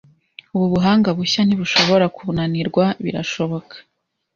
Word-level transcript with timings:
Ubu 0.53 0.65
buhanga 0.73 1.09
bushya 1.17 1.41
ntibushobora 1.45 2.05
kunanirwa, 2.15 2.83
birashoboka? 3.03 3.75